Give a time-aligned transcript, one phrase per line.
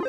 [0.00, 0.08] Hello,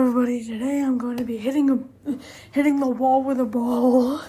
[0.00, 0.44] everybody.
[0.44, 1.78] Today I'm going to be hitting a,
[2.50, 4.22] hitting the wall with a ball.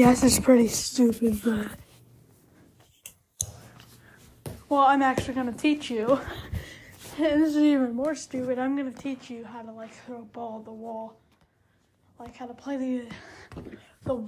[0.00, 1.68] Yes, it's pretty stupid, but
[4.70, 6.18] well, I'm actually to teach you.
[7.18, 8.58] And this is even more stupid.
[8.58, 11.18] I'm to teach you how to like throw a ball at the wall,
[12.18, 13.62] like how to play the
[14.04, 14.26] the.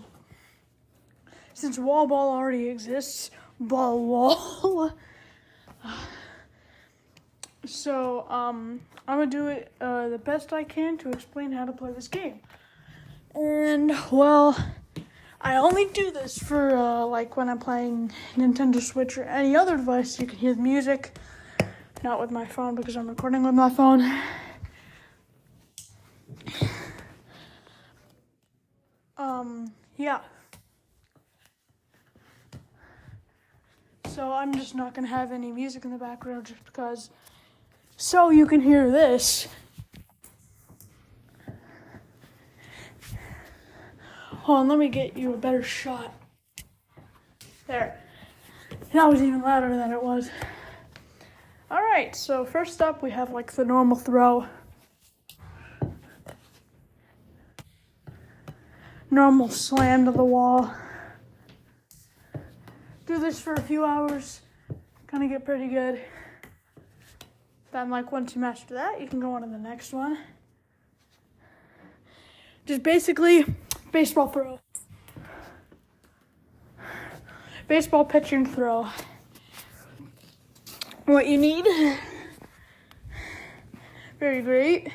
[1.54, 4.92] Since wall ball already exists, ball wall.
[7.64, 11.72] So, um, I'm gonna do it uh, the best I can to explain how to
[11.72, 12.40] play this game.
[13.36, 14.56] And, well,
[15.44, 19.76] I only do this for, uh, like, when I'm playing Nintendo Switch or any other
[19.76, 21.14] device, you can hear the music.
[22.04, 24.02] Not with my phone because I'm recording with my phone.
[29.16, 30.20] Um, yeah.
[34.08, 37.10] So I'm just not gonna have any music in the background just because
[37.96, 39.46] so you can hear this.
[44.42, 46.12] Hold on, let me get you a better shot.
[47.68, 47.96] There.
[48.92, 50.30] That was even louder than it was.
[51.70, 54.46] Alright, so first up we have like the normal throw.
[59.12, 60.74] Normal slam to the wall.
[63.06, 64.40] Do this for a few hours.
[65.06, 66.00] Gonna get pretty good.
[67.70, 70.18] Then, like, once you master that, you can go on to the next one.
[72.66, 73.46] Just basically
[73.92, 74.58] baseball throw.
[77.68, 78.88] Baseball pitch and throw.
[81.04, 81.66] What you need.
[84.18, 84.88] Very great.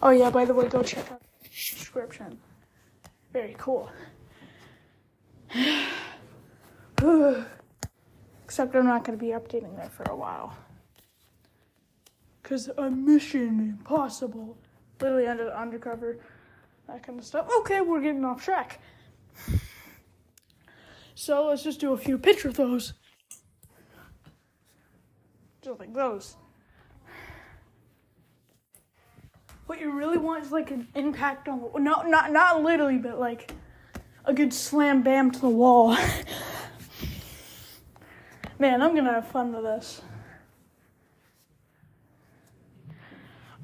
[0.00, 2.38] Oh, yeah, by the way, go check out the description.
[3.32, 3.90] Very cool.
[8.44, 10.56] Except I'm not going to be updating that for a while.
[12.52, 14.58] Because a mission impossible.
[15.00, 16.18] Literally under the undercover,
[16.86, 17.48] that kind of stuff.
[17.60, 18.78] Okay, we're getting off track.
[21.14, 22.92] So let's just do a few picture throws.
[25.62, 26.36] Just like those.
[29.64, 33.18] What you really want is like an impact on the no not not literally, but
[33.18, 33.54] like
[34.26, 35.96] a good slam bam to the wall.
[38.58, 40.02] Man, I'm gonna have fun with this.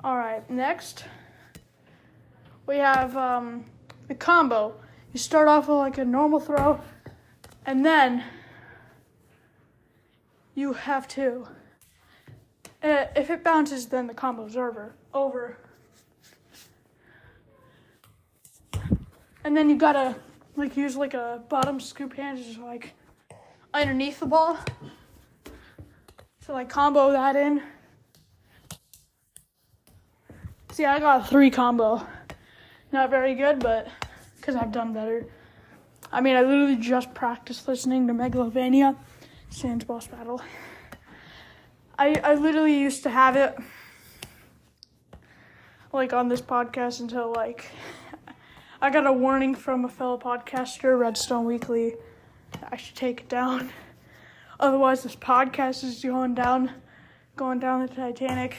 [0.04, 1.04] Alright, next
[2.69, 3.64] we have um,
[4.06, 4.75] the combo.
[5.12, 6.81] You start off with like a normal throw,
[7.66, 8.22] and then
[10.54, 11.48] you have to.
[12.81, 14.94] Uh, if it bounces, then the combo's over.
[15.12, 15.59] Over.
[19.42, 20.15] And then you gotta
[20.54, 22.92] like use like a bottom scoop hand, just like
[23.72, 24.59] underneath the ball.
[26.41, 27.62] So like combo that in.
[30.78, 32.06] See, I got a three combo.
[32.93, 33.89] Not very good, but
[34.37, 35.27] because I've done better.
[36.12, 38.97] I mean, I literally just practiced listening to Megalovania,
[39.50, 40.41] Sans Boss Battle.
[41.99, 43.59] I, I literally used to have it
[45.93, 47.72] like on this podcast until like
[48.81, 51.97] I got a warning from a fellow podcaster, Redstone Weekly.
[52.71, 53.72] I should take it down.
[54.60, 56.71] Otherwise, this podcast is going down,
[57.34, 58.59] going down the Titanic.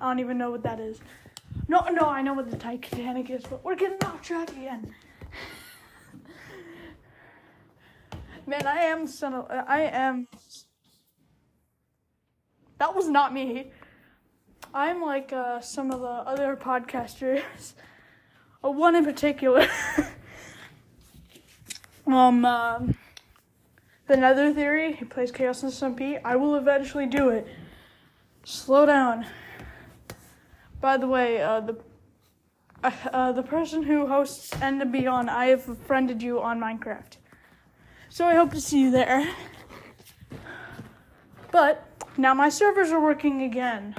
[0.00, 1.00] I don't even know what that is.
[1.68, 4.94] No, no, I know what the Titanic is, but we're getting off track again.
[8.46, 10.28] Man, I am of, I am.
[12.78, 13.72] That was not me.
[14.72, 17.42] I'm like uh, some of the other podcasters.
[18.64, 19.66] Uh, one in particular.
[22.06, 22.96] um, um,
[24.06, 24.92] the Nether Theory.
[24.92, 26.20] He plays Chaos and SMP.
[26.24, 27.48] I will eventually do it.
[28.44, 29.26] Slow down.
[30.86, 31.76] By the way, uh, the
[32.84, 37.16] uh, uh, the person who hosts End and Beyond, I have friended you on Minecraft.
[38.08, 39.28] So I hope to see you there.
[41.50, 41.84] But
[42.16, 43.96] now my servers are working again.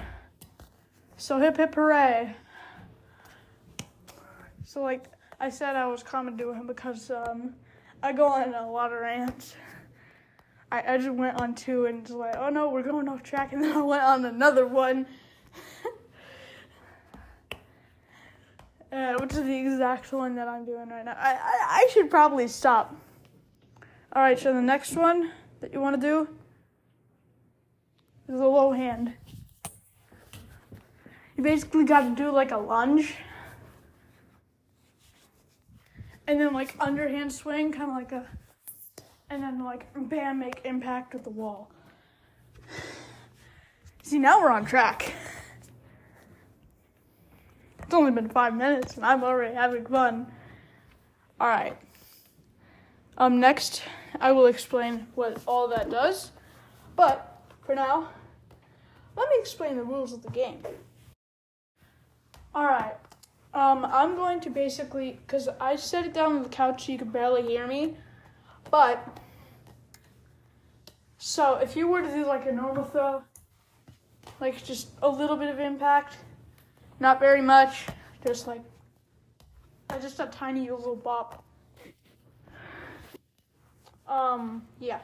[1.17, 2.37] So hip hip hooray.
[4.63, 5.07] So like
[5.41, 7.55] I said I was him because um,
[8.01, 9.57] I go on a lot of rants.
[10.71, 13.51] I, I just went on two and just like, oh no, we're going off track,
[13.51, 15.05] and then I went on another one.
[18.91, 21.15] uh, which is the exact one that I'm doing right now.
[21.17, 22.95] I, I, I should probably stop.
[24.13, 25.31] All right, so the next one
[25.61, 26.27] that you want to do
[28.27, 29.13] is a low hand.
[31.35, 33.15] You basically got to do like a lunge.
[36.25, 38.25] And then like underhand swing, kind of like a,
[39.29, 41.71] and then like bam, make impact with the wall.
[44.01, 45.13] See, now we're on track.
[47.97, 50.27] Only been five minutes and I'm already having fun.
[51.39, 51.75] All right.
[53.17, 53.81] Um, next,
[54.21, 56.29] I will explain what all that does.
[56.95, 58.09] But for now,
[59.15, 60.59] let me explain the rules of the game.
[62.53, 62.93] All right.
[63.55, 66.99] Um, I'm going to basically, because I set it down on the couch so you
[66.99, 67.97] could barely hear me.
[68.69, 69.19] But,
[71.17, 73.23] so if you were to do like a normal throw,
[74.39, 76.17] like just a little bit of impact,
[76.99, 77.85] not very much,
[78.25, 78.61] just like,
[80.01, 81.43] just a tiny little bop.
[84.07, 84.99] Um, yeah.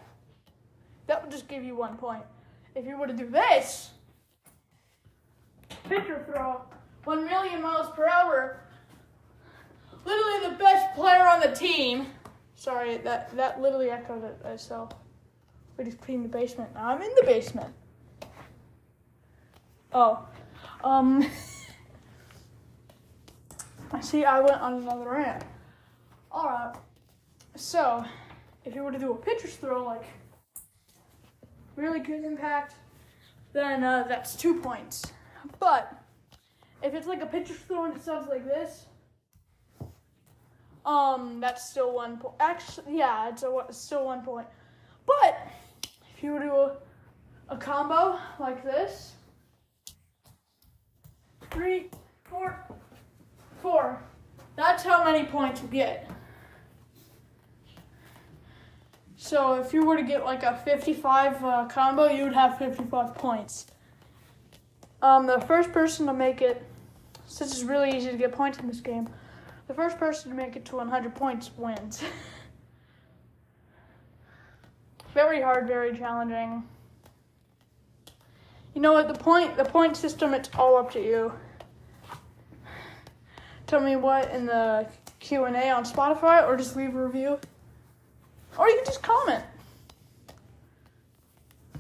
[1.08, 2.24] That would just give you one point.
[2.76, 3.92] If you were to do this,
[5.84, 6.62] pitcher throw,
[7.04, 8.62] one million miles per hour,
[10.06, 12.08] literally the best player on the team.
[12.56, 14.92] Sorry, that, that literally echoed it myself.
[15.78, 16.74] We just cleaned the basement.
[16.74, 17.74] Now I'm in the basement.
[19.92, 20.26] Oh.
[20.84, 21.30] Um.
[24.02, 25.44] See I went on another rant.
[26.32, 26.76] Alright.
[27.56, 28.04] So,
[28.66, 30.04] if you were to do a pitcher's throw, like
[31.76, 32.76] really good impact,
[33.54, 35.04] then uh, that's two points.
[35.60, 35.94] But
[36.82, 38.86] if it's like a pitcher's throw and it sounds like this,
[40.86, 42.36] um, that's still one point.
[42.40, 44.48] Actually, yeah, it's a, still one point.
[45.06, 45.48] But
[46.16, 46.78] if you were to do a,
[47.50, 49.14] a combo like this,
[51.52, 51.90] three,
[52.26, 52.66] four,
[53.64, 53.98] four.
[54.58, 56.12] That's how many points you get.
[59.16, 63.16] So if you were to get like a 55 uh, combo, you would have 55
[63.16, 63.68] points.
[65.02, 66.62] Um, the first person to make it,
[67.26, 69.10] since it's really easy to get points in this game,
[69.68, 72.04] the first person to make it to 100 points wins.
[75.14, 76.64] very hard, very challenging.
[78.76, 79.08] You know what?
[79.08, 81.32] The point, the point system, it's all up to you.
[83.74, 84.86] Tell me what in the
[85.20, 87.40] Q and A on Spotify, or just leave a review.
[88.56, 89.44] Or you can just comment.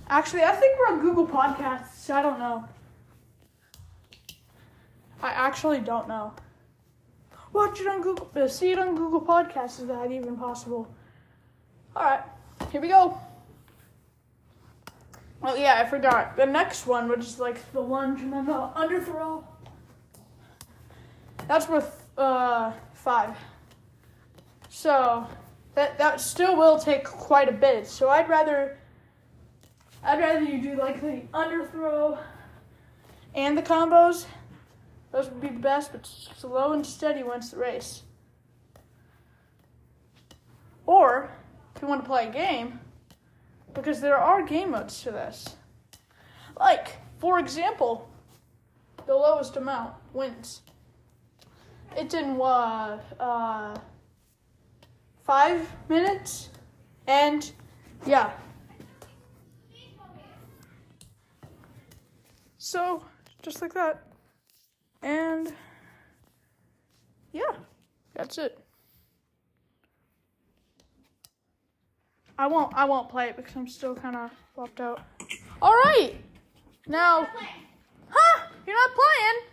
[0.10, 1.94] Actually, I think we're on Google Podcasts.
[1.98, 2.68] So I don't know.
[5.22, 6.34] I actually don't know.
[7.54, 8.28] Watch it on Google.
[8.36, 9.80] Uh, see it on Google Podcasts.
[9.80, 10.92] Is that even possible?
[11.96, 12.24] All right,
[12.72, 13.16] here we go.
[15.44, 16.38] Oh yeah, I forgot.
[16.38, 19.44] The next one, which is like the lunge and then the underthrow.
[21.48, 23.38] That's worth uh, five.
[24.70, 25.28] So
[25.76, 27.88] that that still will take quite a bit.
[27.88, 28.78] So I'd rather
[30.04, 32.18] I'd rather you do like the underthrow
[33.36, 34.26] and the combos.
[35.12, 38.04] Those would be best, but slow and steady wins the race.
[40.86, 41.30] Or
[41.76, 42.80] if you want to play a game,
[43.74, 45.56] because there are game modes to this.
[46.58, 48.10] Like, for example,
[49.06, 50.62] the lowest amount wins.
[51.96, 53.78] It's in uh, uh
[55.24, 56.50] five minutes,
[57.08, 57.52] and
[58.06, 58.32] yeah.
[62.58, 63.04] So,
[63.42, 64.04] just like that.
[65.02, 65.54] And
[67.32, 67.52] yeah,
[68.16, 68.58] that's it.
[72.38, 75.02] I won't I won't play it because I'm still kind of flopped out.
[75.62, 76.16] All right.
[76.88, 77.28] Now,
[78.10, 78.42] huh?
[78.66, 79.50] You're not playing?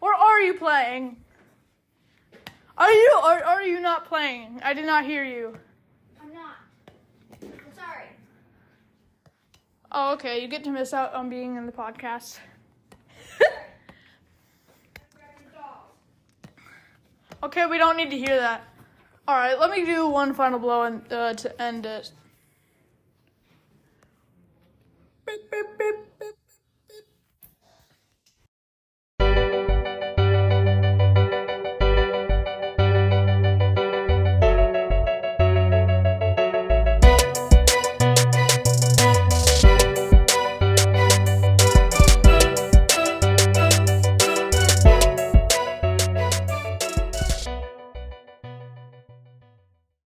[0.00, 1.16] Or are you playing?
[2.78, 4.60] Are you or are you not playing?
[4.62, 5.58] I did not hear you.
[6.22, 6.54] I'm not.
[7.42, 8.04] I'm sorry.
[9.90, 10.40] Oh, okay.
[10.40, 12.38] You get to miss out on being in the podcast.
[17.42, 18.62] okay, we don't need to hear that.
[19.26, 22.12] All right, let me do one final blow and uh, to end it.